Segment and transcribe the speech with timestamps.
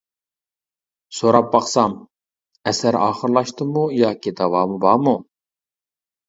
[1.17, 1.93] سوراپ باقسام:
[2.71, 5.15] ئەسەر ئاخىرلاشتىمۇ ياكى داۋامى بارمۇ!